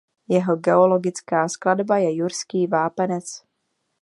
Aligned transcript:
Jeho 0.27 0.55
geologická 0.55 1.47
skladba 1.49 1.97
je 1.97 2.13
jurský 2.15 2.67
vápenec. 2.67 3.43